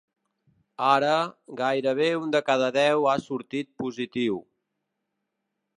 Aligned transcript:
Ara, 0.91 1.11
gairebé 1.59 2.07
un 2.23 2.33
de 2.37 2.41
cada 2.49 2.71
deu 2.79 3.07
ha 3.11 3.15
sortit 3.27 3.71
positiu. 3.83 4.41